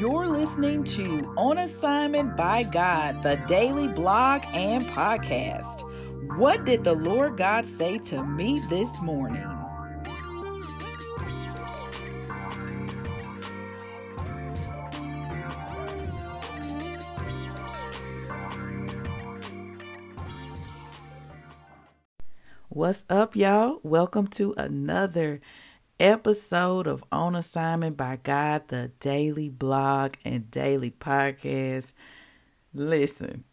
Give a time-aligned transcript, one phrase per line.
[0.00, 5.82] You're listening to On Assignment by God, the daily blog and podcast.
[6.38, 9.46] What did the Lord God say to me this morning?
[22.70, 23.80] What's up, y'all?
[23.82, 25.42] Welcome to another
[26.00, 31.92] episode of On Assignment by God, the daily blog and daily podcast.
[32.72, 33.44] Listen,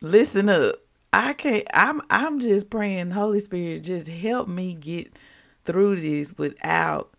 [0.00, 0.76] listen up.
[1.12, 1.66] I can't.
[1.72, 2.02] I'm.
[2.10, 5.12] I'm just praying, Holy Spirit, just help me get
[5.64, 7.14] through this without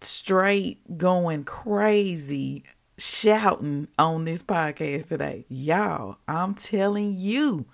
[0.00, 2.64] straight going crazy
[2.98, 5.44] shouting on this podcast today.
[5.48, 7.66] Y'all, I'm telling you,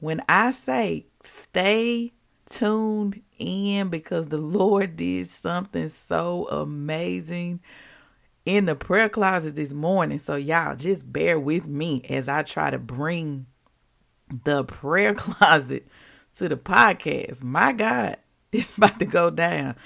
[0.00, 2.12] when I say stay
[2.50, 7.60] tuned in because the Lord did something so amazing
[8.44, 10.18] in the prayer closet this morning.
[10.18, 13.46] So, y'all just bear with me as I try to bring
[14.44, 15.86] the prayer closet
[16.36, 17.42] to the podcast.
[17.42, 18.16] My God,
[18.52, 19.76] it's about to go down.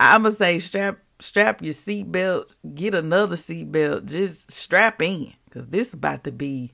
[0.00, 5.68] I'm going to say strap strap your seatbelt, get another seatbelt, just strap in because
[5.68, 6.72] this is about to be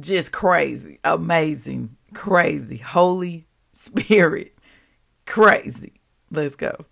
[0.00, 3.46] just crazy, amazing, crazy, Holy
[3.84, 4.56] Spirit,
[5.26, 6.00] crazy.
[6.30, 6.86] Let's go.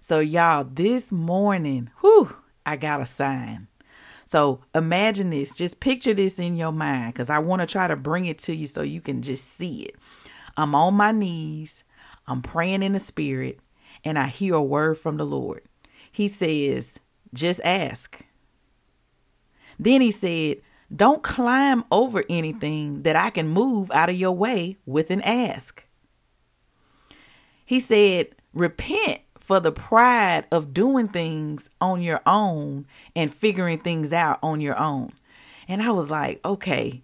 [0.00, 3.66] So, y'all, this morning, whew, I got a sign.
[4.24, 5.54] So, imagine this.
[5.54, 8.54] Just picture this in your mind because I want to try to bring it to
[8.54, 9.96] you so you can just see it.
[10.56, 11.82] I'm on my knees,
[12.26, 13.58] I'm praying in the spirit,
[14.04, 15.67] and I hear a word from the Lord.
[16.18, 16.98] He says,
[17.32, 18.18] just ask.
[19.78, 20.56] Then he said,
[20.96, 25.84] don't climb over anything that I can move out of your way with an ask.
[27.64, 34.12] He said, repent for the pride of doing things on your own and figuring things
[34.12, 35.12] out on your own.
[35.68, 37.00] And I was like, okay,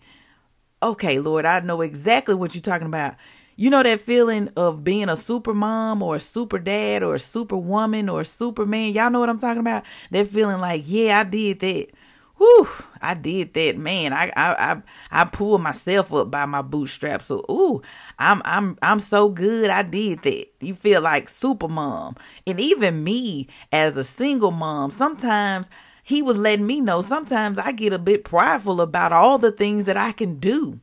[0.82, 3.14] okay, Lord, I know exactly what you're talking about.
[3.56, 7.20] You know that feeling of being a super mom or a super dad or a
[7.20, 8.92] super woman or a superman?
[8.92, 9.84] Y'all know what I'm talking about?
[10.10, 11.88] That feeling like, yeah, I did that.
[12.36, 12.68] Whew,
[13.00, 14.12] I did that, man.
[14.12, 14.82] I I I,
[15.12, 17.26] I pulled myself up by my bootstraps.
[17.26, 17.80] So, ooh,
[18.18, 19.70] I'm I'm I'm so good.
[19.70, 20.46] I did that.
[20.60, 25.70] You feel like super mom, and even me as a single mom, sometimes
[26.02, 27.02] he was letting me know.
[27.02, 30.80] Sometimes I get a bit prideful about all the things that I can do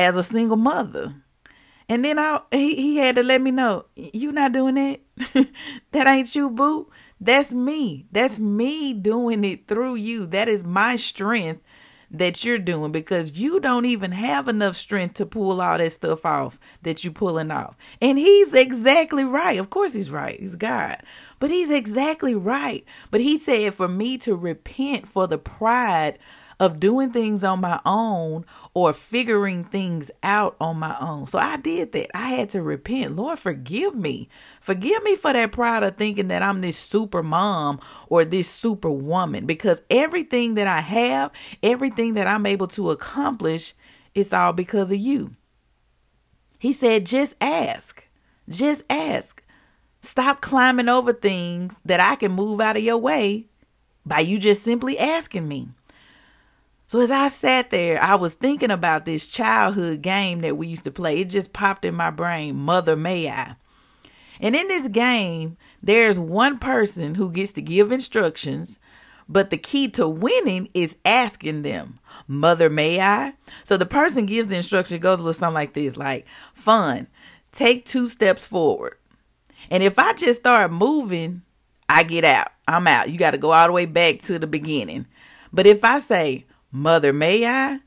[0.00, 1.14] as a single mother.
[1.88, 5.00] And then I he, he had to let me know, you not doing that.
[5.92, 6.90] that ain't you, boo.
[7.20, 8.06] That's me.
[8.12, 10.26] That's me doing it through you.
[10.26, 11.62] That is my strength
[12.10, 16.24] that you're doing because you don't even have enough strength to pull all that stuff
[16.24, 17.76] off that you're pulling off.
[18.00, 19.58] And he's exactly right.
[19.58, 20.38] Of course, he's right.
[20.38, 21.02] He's God.
[21.38, 22.84] But he's exactly right.
[23.10, 26.18] But he said for me to repent for the pride
[26.58, 31.26] of doing things on my own or figuring things out on my own.
[31.26, 32.10] So I did that.
[32.16, 33.16] I had to repent.
[33.16, 34.28] Lord, forgive me.
[34.60, 38.90] Forgive me for that pride of thinking that I'm this super mom or this super
[38.90, 41.30] woman because everything that I have,
[41.62, 43.74] everything that I'm able to accomplish,
[44.14, 45.36] it's all because of you.
[46.58, 48.02] He said, just ask.
[48.48, 49.42] Just ask.
[50.00, 53.46] Stop climbing over things that I can move out of your way
[54.06, 55.68] by you just simply asking me.
[56.88, 60.84] So as I sat there, I was thinking about this childhood game that we used
[60.84, 61.18] to play.
[61.18, 63.56] It just popped in my brain, Mother May I.
[64.40, 68.78] And in this game, there's one person who gets to give instructions,
[69.28, 71.98] but the key to winning is asking them,
[72.28, 73.32] Mother May I?
[73.64, 77.08] So the person gives the instruction, goes a little something like this, like, Fon,
[77.50, 78.96] take two steps forward.
[79.70, 81.42] And if I just start moving,
[81.88, 82.48] I get out.
[82.68, 83.10] I'm out.
[83.10, 85.06] You got to go all the way back to the beginning.
[85.52, 87.80] But if I say, Mother, may I?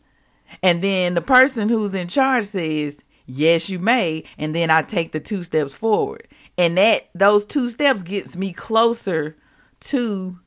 [0.63, 2.97] And then the person who's in charge says,
[3.27, 4.23] Yes, you may.
[4.39, 6.27] And then I take the two steps forward.
[6.57, 9.37] And that those two steps gets me closer
[9.81, 10.39] to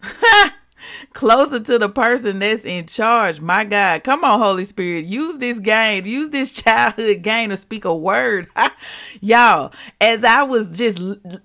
[1.13, 3.41] closer to the person that's in charge.
[3.41, 7.85] My God, come on, Holy Spirit, use this game, use this childhood game to speak
[7.85, 8.49] a word.
[9.21, 10.99] Y'all, as I was just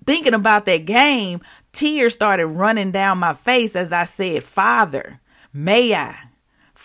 [0.04, 1.42] thinking about that game,
[1.72, 5.20] tears started running down my face as I said, Father,
[5.52, 6.27] may I?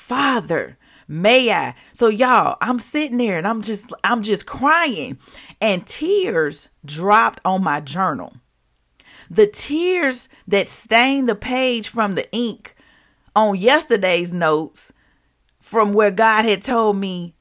[0.03, 0.77] Father,
[1.07, 1.75] may I?
[1.93, 5.17] So y'all, I'm sitting there and I'm just I'm just crying
[5.61, 8.33] and tears dropped on my journal.
[9.31, 12.75] The tears that stained the page from the ink
[13.33, 14.91] on yesterday's notes
[15.61, 17.33] from where God had told me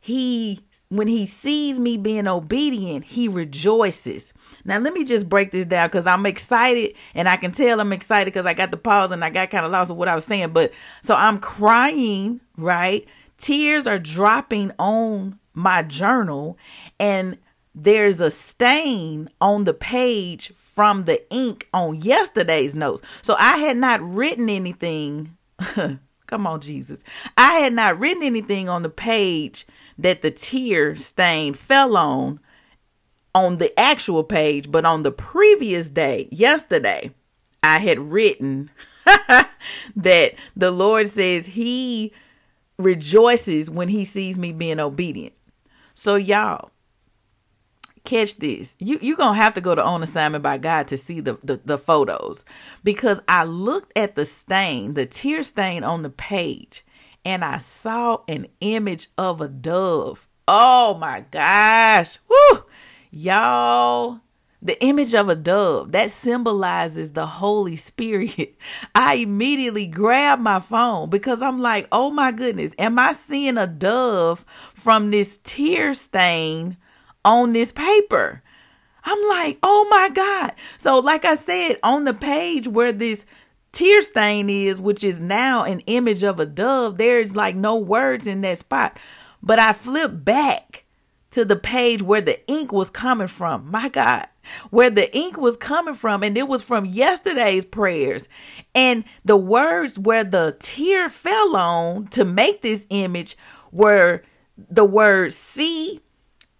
[0.00, 4.32] he when he sees me being obedient, he rejoices.
[4.64, 7.92] Now, let me just break this down because I'm excited and I can tell I'm
[7.92, 10.16] excited because I got the pause and I got kind of lost of what I
[10.16, 10.52] was saying.
[10.52, 10.72] But
[11.02, 13.06] so I'm crying, right?
[13.38, 16.58] Tears are dropping on my journal
[16.98, 17.38] and
[17.72, 23.00] there's a stain on the page from the ink on yesterday's notes.
[23.22, 25.36] So I had not written anything.
[26.26, 27.00] Come on, Jesus.
[27.36, 29.66] I had not written anything on the page
[30.02, 32.40] that the tear stain fell on
[33.34, 37.14] on the actual page, but on the previous day, yesterday,
[37.62, 38.70] I had written
[39.96, 42.12] that the Lord says he
[42.78, 45.34] rejoices when he sees me being obedient.
[45.94, 46.70] So y'all,
[48.04, 48.74] catch this.
[48.78, 51.60] You you're gonna have to go to on assignment by God to see the, the,
[51.64, 52.44] the photos.
[52.82, 56.84] Because I looked at the stain, the tear stain on the page,
[57.24, 60.28] and I saw an image of a dove.
[60.48, 62.18] Oh my gosh.
[62.28, 62.64] Woo!
[63.10, 64.20] Y'all,
[64.62, 68.56] the image of a dove that symbolizes the Holy Spirit.
[68.94, 73.66] I immediately grabbed my phone because I'm like, oh my goodness, am I seeing a
[73.66, 74.44] dove
[74.74, 76.76] from this tear stain
[77.24, 78.42] on this paper?
[79.04, 80.52] I'm like, oh my God.
[80.78, 83.24] So, like I said, on the page where this
[83.72, 88.26] tear stain is, which is now an image of a dove, there's like no words
[88.26, 88.98] in that spot.
[89.42, 90.84] But I flipped back
[91.30, 93.70] to the page where the ink was coming from.
[93.70, 94.26] My God,
[94.70, 98.28] where the ink was coming from, and it was from yesterday's prayers.
[98.74, 103.36] And the words where the tear fell on to make this image
[103.72, 104.22] were
[104.56, 106.00] the words see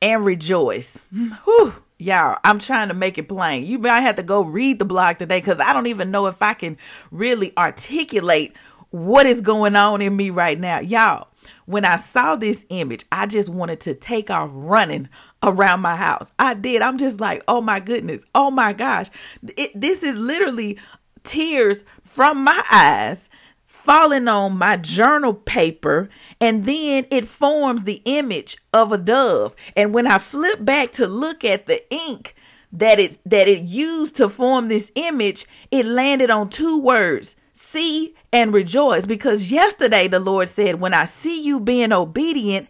[0.01, 0.99] and rejoice.
[1.11, 1.75] Whew.
[2.01, 3.67] Y'all, I'm trying to make it plain.
[3.67, 6.37] You might have to go read the blog today because I don't even know if
[6.41, 6.79] I can
[7.11, 8.55] really articulate
[8.89, 10.81] what is going on in me right now.
[10.81, 11.29] Y'all,
[11.67, 15.11] when I saw this image, I just wanted to take off running
[15.43, 16.33] around my house.
[16.39, 16.81] I did.
[16.81, 18.23] I'm just like, oh my goodness.
[18.35, 19.11] Oh my gosh.
[19.59, 20.79] It, this is literally
[21.23, 23.29] tears from my eyes
[23.85, 26.09] falling on my journal paper
[26.41, 31.07] and then it forms the image of a dove and when i flip back to
[31.07, 32.35] look at the ink
[32.73, 38.15] that it that it used to form this image it landed on two words see
[38.33, 42.69] and rejoice because yesterday the Lord said, When I see you being obedient,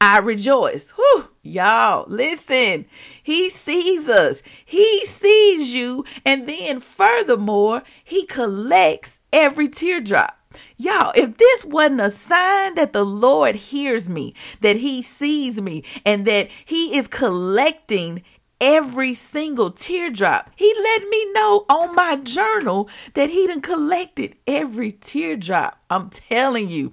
[0.00, 0.90] I rejoice.
[0.90, 2.86] Whew, y'all, listen.
[3.22, 4.42] He sees us.
[4.64, 6.04] He sees you.
[6.24, 10.39] And then, furthermore, He collects every teardrop.
[10.76, 15.84] Y'all, if this wasn't a sign that the Lord hears me, that He sees me,
[16.04, 18.22] and that He is collecting
[18.60, 20.50] every single teardrop.
[20.56, 25.78] He let me know on my journal that he done collected every teardrop.
[25.88, 26.92] I'm telling you,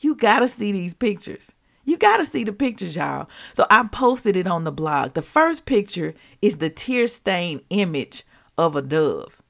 [0.00, 1.52] you gotta see these pictures.
[1.86, 3.28] You got to see the pictures, y'all.
[3.52, 5.14] So I posted it on the blog.
[5.14, 8.26] The first picture is the tear stained image
[8.58, 9.40] of a dove.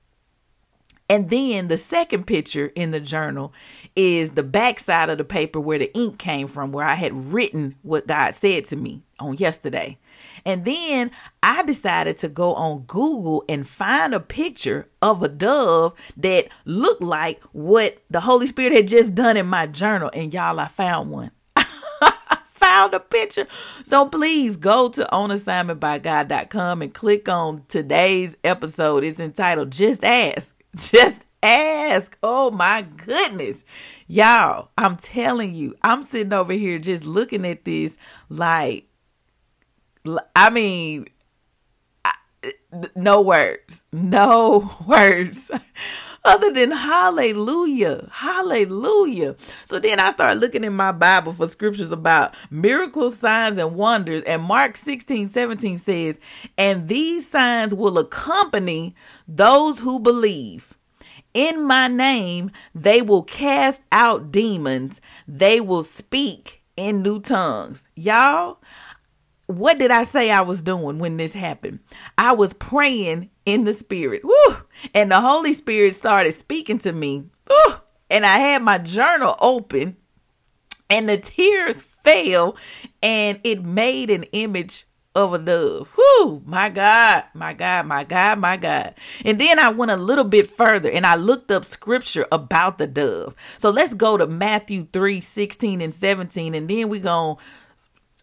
[1.08, 3.52] And then the second picture in the journal
[3.94, 7.32] is the back side of the paper where the ink came from, where I had
[7.32, 9.98] written what God said to me on yesterday.
[10.44, 11.12] And then
[11.42, 17.02] I decided to go on Google and find a picture of a dove that looked
[17.02, 20.10] like what the Holy Spirit had just done in my journal.
[20.12, 21.30] And y'all, I found one.
[21.54, 23.46] I found a picture.
[23.84, 29.04] So please go to onassignmentbygod.com and click on today's episode.
[29.04, 30.55] It's entitled Just Ask.
[30.90, 32.16] Just ask.
[32.22, 33.64] Oh my goodness.
[34.06, 37.96] Y'all, I'm telling you, I'm sitting over here just looking at this
[38.28, 38.86] like
[40.36, 41.06] I mean,
[42.94, 45.50] no words, no words
[46.26, 49.36] other than hallelujah, hallelujah.
[49.64, 54.22] So then I started looking in my Bible for scriptures about miracles, signs, and wonders.
[54.24, 56.18] And Mark 16, 17 says,
[56.58, 58.94] And these signs will accompany
[59.28, 60.74] those who believe.
[61.32, 67.86] In my name, they will cast out demons, they will speak in new tongues.
[67.94, 68.58] Y'all,
[69.46, 71.80] what did I say I was doing when this happened?
[72.18, 74.22] I was praying in the spirit.
[74.24, 74.56] Woo!
[74.94, 77.24] And the Holy Spirit started speaking to me.
[77.48, 77.74] Woo!
[78.10, 79.96] And I had my journal open
[80.90, 82.56] and the tears fell
[83.02, 84.86] and it made an image
[85.16, 85.88] of a dove.
[85.96, 88.94] Whoo, my God, my God, my God, my God.
[89.24, 92.86] And then I went a little bit further and I looked up scripture about the
[92.86, 93.34] dove.
[93.58, 97.42] So let's go to Matthew 3 16 and 17, and then we're going to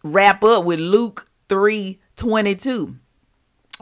[0.04, 2.96] wrap up with Luke 3 22.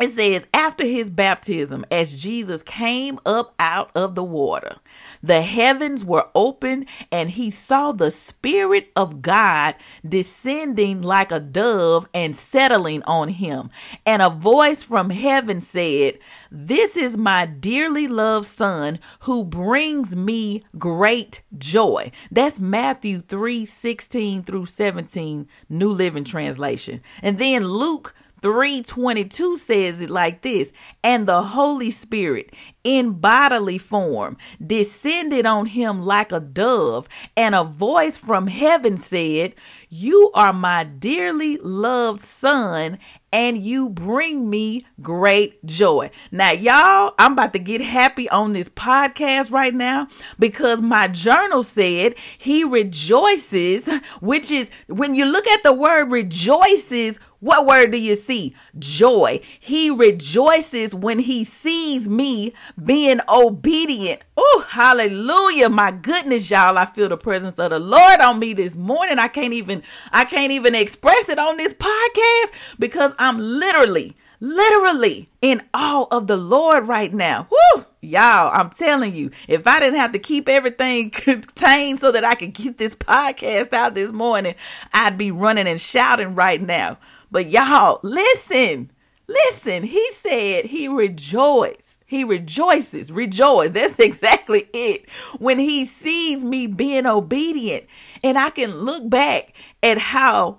[0.00, 4.76] it says, after his baptism, as Jesus came up out of the water,
[5.22, 9.74] the heavens were open, and he saw the Spirit of God
[10.06, 13.70] descending like a dove and settling on him.
[14.04, 16.18] And a voice from heaven said,
[16.50, 22.10] This is my dearly loved Son who brings me great joy.
[22.30, 27.00] That's Matthew 3 16 through 17, New Living Translation.
[27.22, 30.72] And then Luke 322 says it like this
[31.02, 32.52] and the holy spirit
[32.84, 39.54] in bodily form descended on him like a dove and a voice from heaven said
[39.88, 42.98] you are my dearly loved son
[43.32, 46.10] and you bring me great joy.
[46.30, 50.08] Now, y'all, I'm about to get happy on this podcast right now
[50.38, 53.88] because my journal said he rejoices,
[54.20, 58.54] which is when you look at the word rejoices, what word do you see?
[58.78, 59.40] Joy.
[59.58, 62.52] He rejoices when he sees me
[62.84, 64.22] being obedient.
[64.36, 65.68] Oh, hallelujah.
[65.68, 66.78] My goodness, y'all.
[66.78, 69.18] I feel the presence of the Lord on me this morning.
[69.18, 69.82] I can't even,
[70.12, 76.28] I can't even express it on this podcast because I'm literally, literally in awe of
[76.28, 77.48] the Lord right now.
[77.50, 77.86] Woo!
[78.00, 82.36] Y'all, I'm telling you, if I didn't have to keep everything contained so that I
[82.36, 84.54] could get this podcast out this morning,
[84.92, 86.98] I'd be running and shouting right now.
[87.32, 88.92] But y'all, listen,
[89.26, 89.82] listen.
[89.82, 92.04] He said he rejoiced.
[92.06, 93.72] He rejoices, rejoice.
[93.72, 95.08] That's exactly it.
[95.38, 97.86] When he sees me being obedient,
[98.22, 100.58] and I can look back at how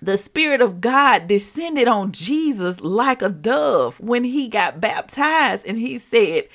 [0.00, 5.76] the Spirit of God descended on Jesus like a dove when he got baptized, and
[5.76, 6.48] he said,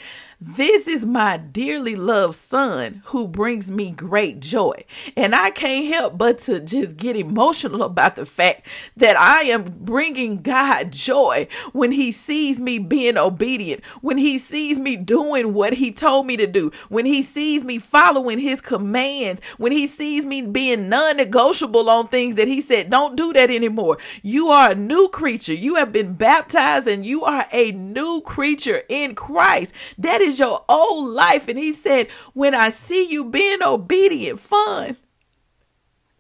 [0.46, 4.84] this is my dearly loved son who brings me great joy.
[5.16, 9.74] And I can't help but to just get emotional about the fact that I am
[9.80, 15.74] bringing God joy when he sees me being obedient, when he sees me doing what
[15.74, 20.26] he told me to do, when he sees me following his commands, when he sees
[20.26, 23.98] me being non negotiable on things that he said, don't do that anymore.
[24.22, 25.54] You are a new creature.
[25.54, 29.72] You have been baptized and you are a new creature in Christ.
[29.98, 31.48] That is is your old life.
[31.48, 34.98] And he said, When I see you being obedient, Fon,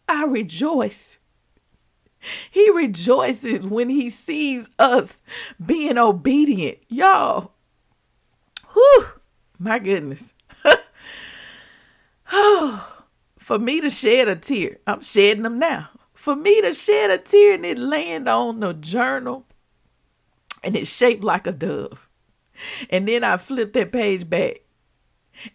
[0.07, 1.17] I rejoice.
[2.49, 5.21] He rejoices when he sees us
[5.63, 6.77] being obedient.
[6.87, 7.51] Y'all,
[8.71, 9.07] whew,
[9.59, 10.23] my goodness.
[12.31, 13.03] oh,
[13.37, 15.89] for me to shed a tear, I'm shedding them now.
[16.13, 19.45] For me to shed a tear and it land on the journal
[20.63, 22.07] and it's shaped like a dove.
[22.89, 24.61] And then I flipped that page back,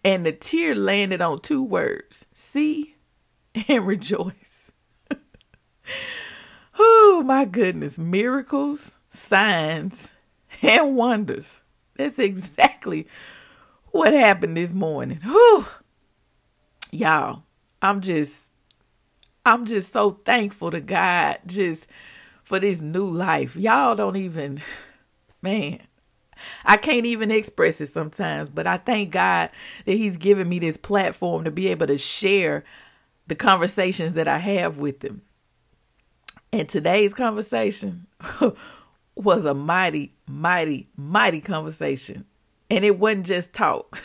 [0.05, 2.97] and the tear landed on two words see
[3.69, 4.71] and rejoice.
[6.79, 7.99] oh, my goodness.
[7.99, 10.09] Miracles, signs,
[10.63, 11.63] and wonders.
[11.97, 13.07] That's exactly
[13.91, 15.21] what happened this morning.
[15.23, 15.67] Whew.
[16.91, 17.43] Y'all,
[17.83, 18.45] I'm just
[19.45, 21.87] I'm just so thankful to God just
[22.45, 23.57] for this new life.
[23.57, 24.63] Y'all don't even
[25.43, 25.81] man,
[26.65, 29.51] I can't even express it sometimes, but I thank God
[29.85, 32.65] that He's given me this platform to be able to share
[33.27, 35.23] the conversations that I have with Him.
[36.53, 38.07] And today's conversation
[39.15, 42.25] was a mighty, mighty, mighty conversation.
[42.71, 44.01] And it wasn't just talk.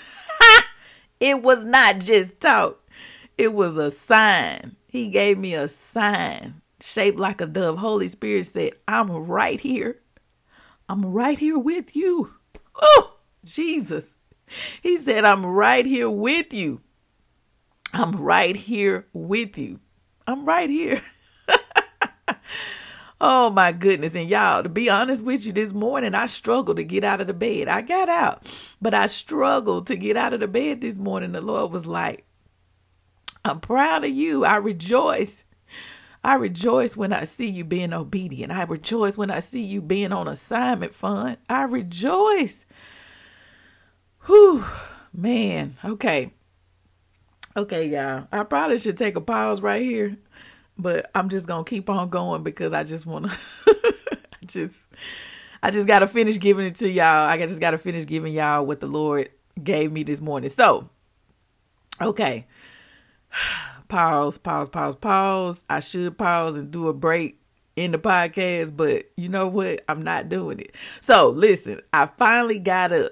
[1.20, 2.80] it was not just talk.
[3.38, 4.76] It was a sign.
[4.88, 7.78] He gave me a sign shaped like a dove.
[7.78, 10.00] Holy Spirit said, I'm right here.
[10.90, 12.34] I'm right here with you.
[12.82, 13.14] Oh,
[13.46, 14.08] Jesus.
[14.82, 16.82] He said, I'm right here with you.
[17.94, 19.80] I'm right here with you.
[20.28, 21.02] I'm right here.
[23.22, 24.16] oh my goodness.
[24.16, 27.28] And y'all, to be honest with you, this morning I struggled to get out of
[27.28, 27.68] the bed.
[27.68, 28.46] I got out,
[28.82, 31.32] but I struggled to get out of the bed this morning.
[31.32, 32.26] The Lord was like,
[33.46, 34.46] I'm proud of you.
[34.46, 35.43] I rejoice
[36.24, 38.52] I rejoice when I see you being obedient.
[38.52, 41.38] I rejoice when I see you being on assignment, Fon.
[41.50, 42.66] I rejoice.
[44.26, 44.64] Whew,
[45.14, 45.78] man.
[45.84, 46.32] Okay.
[47.58, 48.28] Okay, y'all.
[48.32, 50.18] I probably should take a pause right here,
[50.78, 53.38] but I'm just gonna keep on going because I just wanna
[53.68, 54.76] I just
[55.62, 57.28] I just gotta finish giving it to y'all.
[57.28, 59.30] I just gotta finish giving y'all what the Lord
[59.62, 60.50] gave me this morning.
[60.50, 60.90] So,
[62.02, 62.48] okay
[63.94, 65.62] pause, pause, pause, pause.
[65.70, 67.40] I should pause and do a break
[67.76, 69.84] in the podcast, but you know what?
[69.88, 70.74] I'm not doing it.
[71.00, 73.12] So listen, I finally got up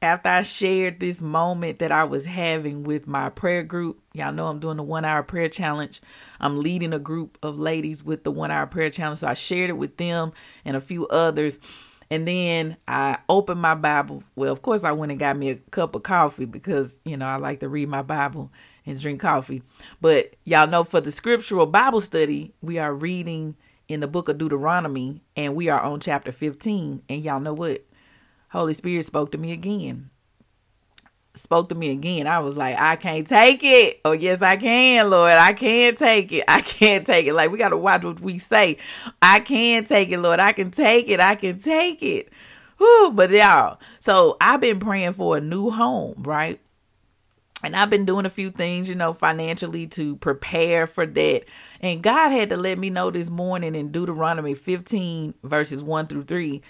[0.00, 4.00] after I shared this moment that I was having with my prayer group.
[4.14, 6.00] Y'all know I'm doing the one hour prayer challenge.
[6.40, 9.18] I'm leading a group of ladies with the one hour prayer challenge.
[9.18, 10.32] So I shared it with them
[10.64, 11.58] and a few others.
[12.12, 14.22] And then I opened my Bible.
[14.36, 17.24] Well, of course, I went and got me a cup of coffee because, you know,
[17.24, 18.50] I like to read my Bible
[18.84, 19.62] and drink coffee.
[19.98, 23.56] But y'all know for the scriptural Bible study, we are reading
[23.88, 27.00] in the book of Deuteronomy and we are on chapter 15.
[27.08, 27.82] And y'all know what?
[28.50, 30.10] Holy Spirit spoke to me again
[31.34, 32.26] spoke to me again.
[32.26, 34.00] I was like, I can't take it.
[34.04, 35.32] Oh, yes, I can, Lord.
[35.32, 36.44] I can't take it.
[36.48, 37.32] I can't take it.
[37.32, 38.78] Like, we got to watch what we say.
[39.20, 40.40] I can take it, Lord.
[40.40, 41.20] I can take it.
[41.20, 42.30] I can take it.
[42.78, 46.60] Whew, but y'all, so I've been praying for a new home, right?
[47.64, 51.44] And I've been doing a few things, you know, financially to prepare for that.
[51.80, 56.24] And God had to let me know this morning in Deuteronomy 15, verses 1 through
[56.24, 56.60] 3,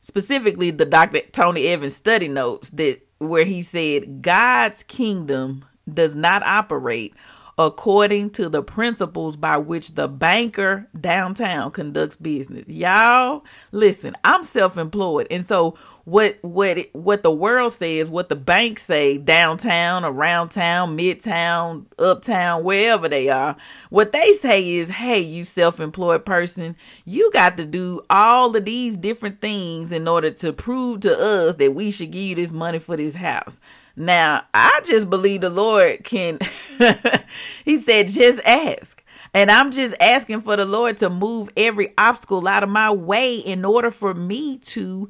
[0.00, 1.20] specifically the Dr.
[1.32, 7.14] Tony Evans study notes that where he said God's kingdom does not operate
[7.58, 12.64] according to the principles by which the banker downtown conducts business.
[12.66, 18.84] Y'all, listen, I'm self-employed and so what what what the world says, what the banks
[18.84, 23.56] say downtown, around town, midtown, uptown, wherever they are,
[23.90, 28.96] what they say is, "Hey, you self-employed person, you got to do all of these
[28.96, 32.78] different things in order to prove to us that we should give you this money
[32.78, 33.60] for this house."
[33.96, 36.38] Now, I just believe the Lord can
[37.64, 39.02] He said, "Just ask."
[39.32, 43.36] And I'm just asking for the Lord to move every obstacle out of my way
[43.36, 45.08] in order for me to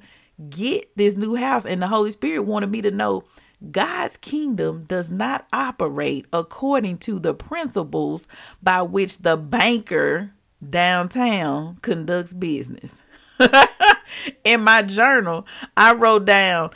[0.48, 1.66] get this new house.
[1.66, 3.24] And the Holy Spirit wanted me to know
[3.70, 8.26] God's kingdom does not operate according to the principles
[8.62, 10.32] by which the banker
[10.68, 12.94] downtown conducts business.
[14.44, 16.70] In my journal, I wrote down,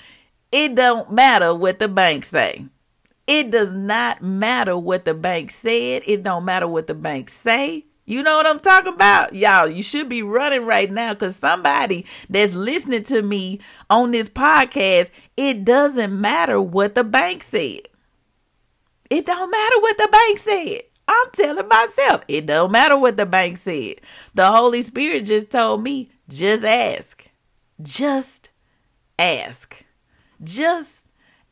[0.52, 2.66] it don't matter what the bank say.
[3.26, 6.02] It does not matter what the bank said.
[6.06, 7.86] It don't matter what the bank say.
[8.06, 9.34] You know what I'm talking about?
[9.34, 14.28] Y'all, you should be running right now because somebody that's listening to me on this
[14.28, 17.80] podcast, it doesn't matter what the bank said.
[19.08, 20.82] It don't matter what the bank said.
[21.08, 24.00] I'm telling myself, it don't matter what the bank said.
[24.34, 27.24] The Holy Spirit just told me, just ask.
[27.80, 28.50] Just
[29.18, 29.82] ask.
[30.42, 30.93] Just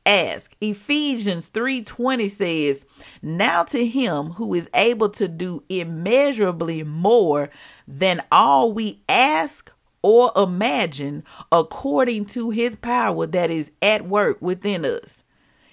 [0.07, 0.55] ask.
[0.61, 2.85] Ephesians 3:20 says,
[3.23, 7.51] "Now to him who is able to do immeasurably more
[7.87, 14.85] than all we ask or imagine according to his power that is at work within
[14.85, 15.23] us."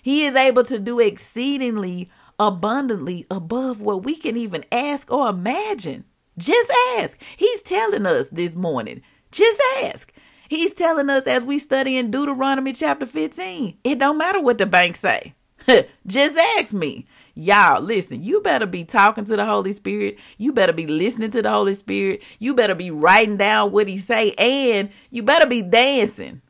[0.02, 6.06] He is able to do exceedingly abundantly above what we can even ask or imagine.
[6.38, 7.18] Just ask.
[7.36, 9.02] He's telling us this morning.
[9.32, 10.12] Just ask.
[10.50, 14.66] He's telling us as we study in Deuteronomy chapter 15, it don't matter what the
[14.66, 15.36] bank say.
[16.08, 17.06] Just ask me.
[17.36, 20.18] Y'all, listen, you better be talking to the Holy Spirit.
[20.40, 22.24] You better be listening to the Holy Spirit.
[22.40, 26.42] You better be writing down what he say and you better be dancing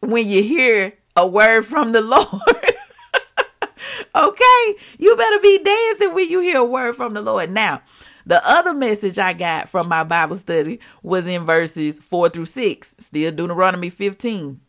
[0.00, 2.28] when you hear a word from the Lord.
[4.14, 4.76] okay?
[4.98, 7.50] You better be dancing when you hear a word from the Lord.
[7.50, 7.82] Now,
[8.28, 12.94] the other message I got from my Bible study was in verses 4 through 6,
[12.98, 14.60] still Deuteronomy 15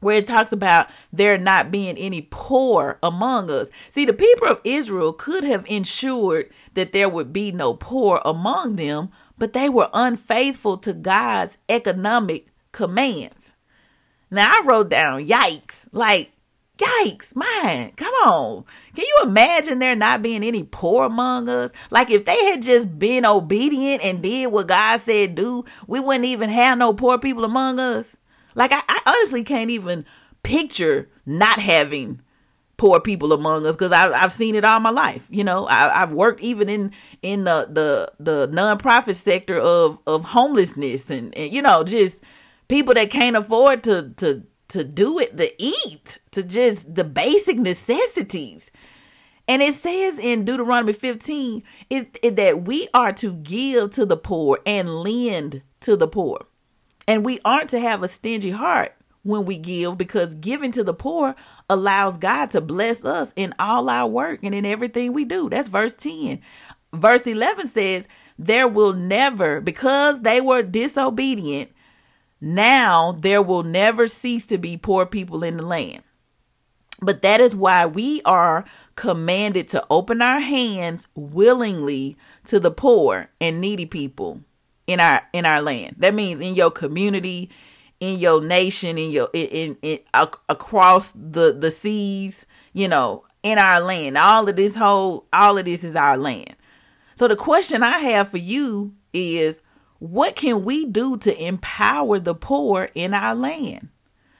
[0.00, 3.70] where it talks about there not being any poor among us.
[3.90, 8.76] See, the people of Israel could have ensured that there would be no poor among
[8.76, 13.54] them, but they were unfaithful to God's economic commands.
[14.30, 16.30] Now, I wrote down, yikes, like
[16.78, 18.64] Yikes, man, come on.
[18.94, 21.70] Can you imagine there not being any poor among us?
[21.90, 26.26] Like if they had just been obedient and did what God said do, we wouldn't
[26.26, 28.16] even have no poor people among us.
[28.54, 30.04] Like I, I honestly can't even
[30.42, 32.20] picture not having
[32.76, 35.26] poor people among us because I've seen it all my life.
[35.30, 40.24] You know, I, have worked even in in the the the nonprofit sector of of
[40.24, 42.20] homelessness and, and you know just
[42.68, 47.58] people that can't afford to to to do it to eat to just the basic
[47.58, 48.70] necessities.
[49.48, 54.16] And it says in deuteronomy 15 it, it, that we are to give to the
[54.16, 56.46] poor and lend to the poor.
[57.06, 60.94] And we aren't to have a stingy heart when we give because giving to the
[60.94, 61.36] poor
[61.70, 65.48] allows god to bless us in all our work and in everything we do.
[65.48, 66.40] That's verse 10
[66.92, 71.70] verse 11 says there will never because they were disobedient
[72.40, 76.02] now there will never cease to be poor people in the land.
[77.00, 83.28] But that is why we are commanded to open our hands willingly to the poor
[83.40, 84.40] and needy people
[84.86, 85.96] in our in our land.
[85.98, 87.50] That means in your community,
[88.00, 89.98] in your nation, in your in, in, in
[90.48, 94.16] across the the seas, you know, in our land.
[94.16, 96.56] All of this whole all of this is our land.
[97.14, 99.60] So the question I have for you is
[99.98, 103.88] what can we do to empower the poor in our land?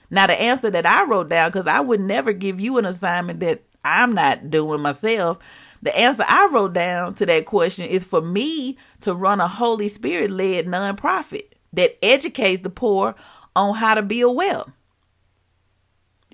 [0.09, 3.39] Now, the answer that I wrote down, because I would never give you an assignment
[3.41, 5.39] that I'm not doing myself.
[5.81, 9.87] The answer I wrote down to that question is for me to run a Holy
[9.87, 13.15] Spirit led nonprofit that educates the poor
[13.55, 14.71] on how to build wealth.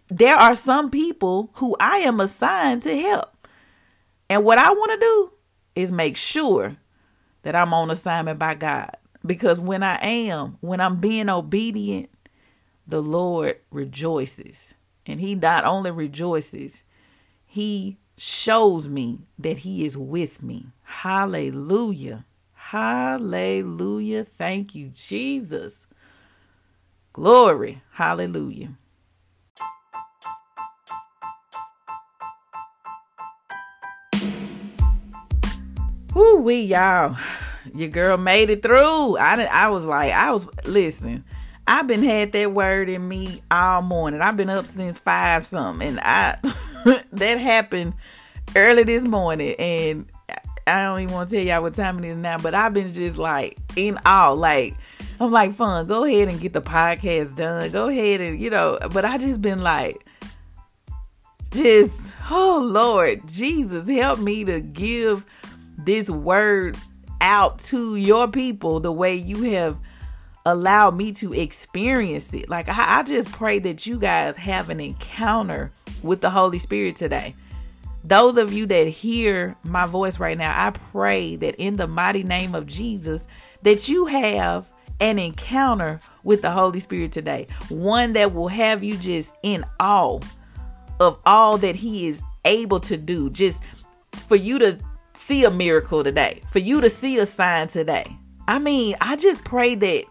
[0.10, 3.48] There are some people who I am assigned to help.
[4.30, 5.32] And what I want to do
[5.76, 6.78] is make sure
[7.42, 8.96] that I'm on assignment by God.
[9.26, 12.10] Because when I am, when I'm being obedient,
[12.88, 14.74] the Lord rejoices.
[15.06, 16.84] And He not only rejoices,
[17.46, 20.68] He shows me that He is with me.
[20.84, 22.26] Hallelujah.
[22.54, 24.26] Hallelujah.
[24.26, 25.76] Thank you, Jesus.
[27.14, 27.82] Glory.
[27.92, 28.74] Hallelujah.
[36.14, 37.18] Whoo we y'all.
[37.74, 39.18] Your girl made it through.
[39.18, 41.24] I I was like, I was listen.
[41.66, 44.22] I've been had that word in me all morning.
[44.22, 46.38] I've been up since five something, and I
[47.12, 47.94] that happened
[48.56, 50.06] early this morning, and
[50.68, 52.38] I don't even want to tell y'all what time it is now.
[52.38, 54.76] But I've been just like in awe, like
[55.20, 55.88] I'm like, Fon.
[55.88, 57.72] Go ahead and get the podcast done.
[57.72, 58.78] Go ahead and you know.
[58.92, 60.06] But I just been like,
[61.52, 61.94] just
[62.30, 65.24] oh Lord Jesus, help me to give
[65.78, 66.78] this word
[67.24, 69.78] out to your people the way you have
[70.46, 72.50] allowed me to experience it.
[72.50, 75.72] Like, I, I, just pray that you guys have an encounter
[76.04, 77.34] with the Holy Spirit today.
[78.04, 82.24] Those of you that hear my voice right now, I pray that in the mighty
[82.24, 83.26] name of Jesus,
[83.62, 84.66] that you have
[85.00, 87.48] an encounter with the Holy Spirit today.
[87.70, 90.20] One that will have you just in awe
[91.00, 93.30] of all that He is able to do.
[93.30, 93.62] Just
[94.28, 94.78] for you to
[95.26, 98.06] see a miracle today, for you to see a sign today.
[98.48, 100.06] I mean, I just pray that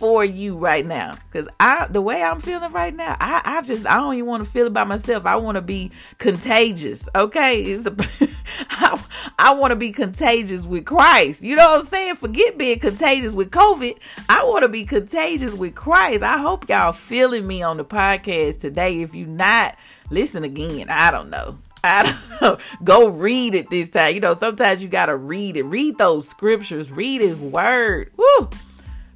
[0.00, 3.86] for you right now because i the way i'm feeling right now i i just
[3.86, 5.26] i don't even want to feel it by myself.
[5.26, 7.60] I want to be contagious okay?
[7.60, 7.94] It's a,
[8.70, 9.02] I,
[9.38, 11.42] I want to be contagious with christ.
[11.42, 12.16] You know what i'm saying?
[12.16, 13.96] Forget being contagious with covid.
[14.28, 16.22] I want to be contagious with christ.
[16.22, 19.02] I hope y'all feeling me on the podcast today.
[19.02, 19.76] If you not
[20.10, 20.88] listen again.
[20.90, 22.58] I don't know I don't know.
[22.84, 24.14] Go read it this time.
[24.14, 25.62] You know, sometimes you gotta read it.
[25.62, 26.90] Read those scriptures.
[26.90, 28.12] Read his word.
[28.16, 28.48] Woo!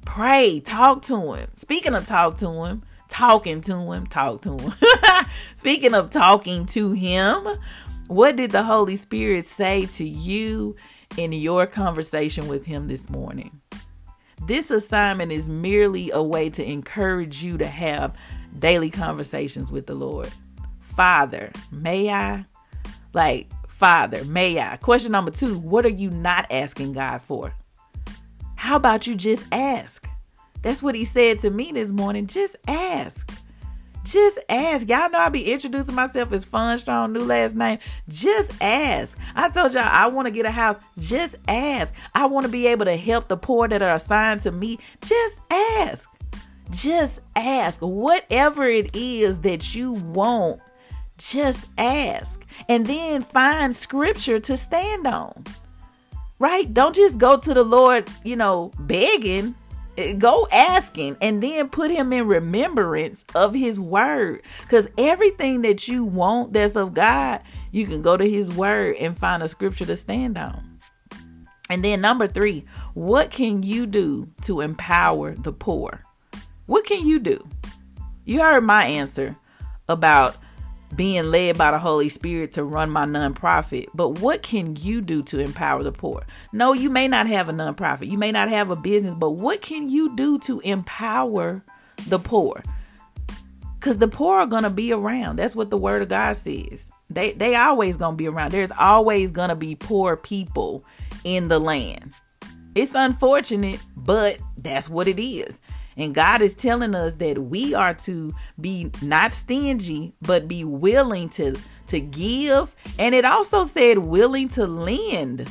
[0.05, 0.59] Pray.
[0.61, 1.49] Talk to him.
[1.57, 4.73] Speaking of talk to him, talking to him, talk to him.
[5.55, 7.47] Speaking of talking to him,
[8.07, 10.75] what did the Holy Spirit say to you
[11.17, 13.61] in your conversation with him this morning?
[14.43, 18.15] This assignment is merely a way to encourage you to have
[18.59, 20.31] daily conversations with the Lord.
[20.95, 22.45] Father, may I
[23.15, 24.77] like, Father, may I?
[24.77, 27.53] Question number two What are you not asking God for?
[28.55, 30.07] How about you just ask?
[30.61, 32.27] That's what he said to me this morning.
[32.27, 33.31] Just ask.
[34.03, 34.87] Just ask.
[34.87, 37.79] Y'all know I be introducing myself as Fon Strong, new last name.
[38.07, 39.17] Just ask.
[39.35, 40.77] I told y'all I want to get a house.
[40.99, 41.93] Just ask.
[42.13, 44.79] I want to be able to help the poor that are assigned to me.
[45.01, 46.07] Just ask.
[46.71, 47.79] Just ask.
[47.79, 50.61] Whatever it is that you want,
[51.17, 55.43] just ask and then find scripture to stand on.
[56.37, 56.73] Right?
[56.73, 59.55] Don't just go to the Lord, you know, begging.
[59.97, 64.41] Eh, go asking and then put him in remembrance of his word.
[64.61, 69.17] Because everything that you want that's of God, you can go to his word and
[69.17, 70.79] find a scripture to stand on.
[71.69, 76.01] And then number three, what can you do to empower the poor?
[76.67, 77.45] What can you do?
[78.25, 79.35] You heard my answer
[79.87, 80.35] about
[80.95, 83.87] being led by the Holy Spirit to run my nonprofit.
[83.93, 86.23] But what can you do to empower the poor?
[86.53, 89.61] No, you may not have a nonprofit, you may not have a business, but what
[89.61, 91.63] can you do to empower
[92.07, 92.63] the poor?
[93.79, 95.37] Because the poor are going to be around.
[95.37, 96.83] That's what the Word of God says.
[97.09, 98.51] They they always going to be around.
[98.51, 100.83] There's always going to be poor people
[101.23, 102.13] in the land.
[102.73, 105.59] It's unfortunate, but that's what it is.
[105.97, 111.29] And God is telling us that we are to be not stingy, but be willing
[111.29, 111.55] to
[111.87, 112.75] to give.
[112.97, 115.49] And it also said willing to lend.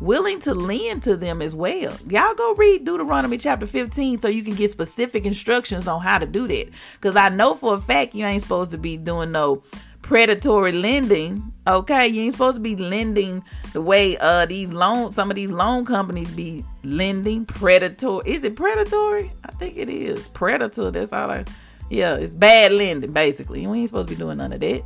[0.00, 1.96] Willing to lend to them as well.
[2.08, 6.26] Y'all go read Deuteronomy chapter 15 so you can get specific instructions on how to
[6.26, 6.68] do that.
[6.94, 9.62] Because I know for a fact you ain't supposed to be doing no
[10.02, 11.52] predatory lending.
[11.66, 15.50] Okay, you ain't supposed to be lending the way uh these loan some of these
[15.50, 18.30] loan companies be lending predatory.
[18.30, 19.32] Is it predatory?
[19.44, 20.90] I think it is predator.
[20.90, 21.44] That's all I.
[21.90, 23.66] Yeah, it's bad lending basically.
[23.66, 24.82] We ain't supposed to be doing none of that.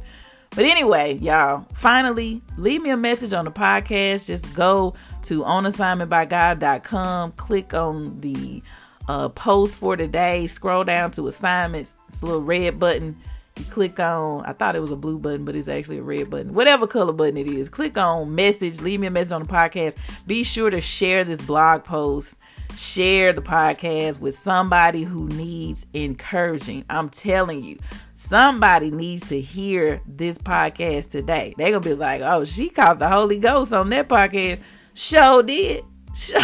[0.55, 4.27] But anyway, y'all, finally, leave me a message on the podcast.
[4.27, 8.63] Just go to onassignmentbygod.com, click on the
[9.09, 11.95] uh, post for today, scroll down to assignments.
[12.09, 13.17] It's a little red button.
[13.65, 16.55] Click on, I thought it was a blue button, but it's actually a red button.
[16.55, 19.97] Whatever color button it is, click on message, leave me a message on the podcast.
[20.27, 22.35] Be sure to share this blog post
[22.77, 26.85] share the podcast with somebody who needs encouraging.
[26.89, 27.79] I'm telling you,
[28.15, 31.55] somebody needs to hear this podcast today.
[31.57, 34.61] They're to be like, oh, she caught the Holy Ghost on that podcast.
[34.95, 35.85] Show did.
[36.15, 36.41] Show.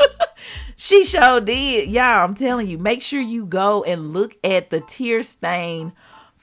[0.76, 1.88] she sure did.
[1.88, 5.92] Y'all, I'm telling you, make sure you go and look at the tear stain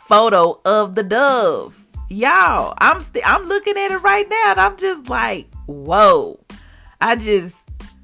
[0.07, 1.75] photo of the dove.
[2.09, 6.39] Y'all, I'm st- I'm looking at it right now and I'm just like, whoa.
[7.01, 7.55] I just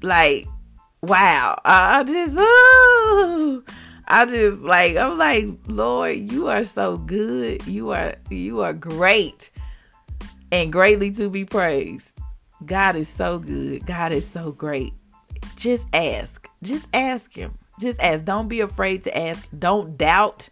[0.02, 0.46] like
[1.02, 1.60] wow.
[1.64, 2.36] I just,
[4.06, 7.66] I just like, I'm like, Lord, you are so good.
[7.66, 9.50] You are, you are great
[10.52, 12.08] and greatly to be praised.
[12.64, 13.86] God is so good.
[13.86, 14.92] God is so great.
[15.56, 16.46] Just ask.
[16.62, 17.56] Just ask Him.
[17.78, 18.24] Just ask.
[18.24, 19.48] Don't be afraid to ask.
[19.58, 20.48] Don't doubt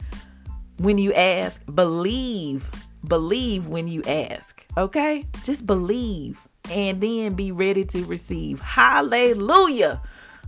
[0.79, 1.61] when you ask.
[1.75, 2.69] Believe.
[3.07, 4.65] Believe when you ask.
[4.77, 5.25] Okay?
[5.45, 6.39] Just believe
[6.71, 8.61] and then be ready to receive.
[8.61, 10.03] Hallelujah.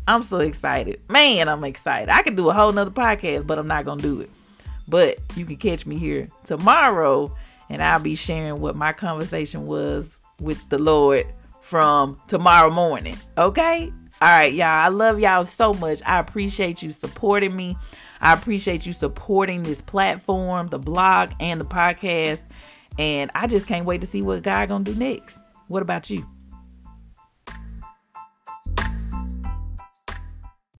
[0.07, 1.01] I'm so excited.
[1.09, 2.09] Man, I'm excited.
[2.09, 4.31] I could do a whole nother podcast, but I'm not going to do it.
[4.89, 7.35] But you can catch me here tomorrow,
[7.69, 11.27] and I'll be sharing what my conversation was with the Lord
[11.61, 13.17] from tomorrow morning.
[13.39, 13.93] Okay?
[14.21, 14.67] All right, y'all.
[14.67, 16.03] I love y'all so much.
[16.05, 17.77] I appreciate you supporting me.
[18.21, 22.43] I appreciate you supporting this platform, the blog, and the podcast.
[22.99, 25.39] And I just can't wait to see what God gonna do next.
[25.69, 26.27] What about you?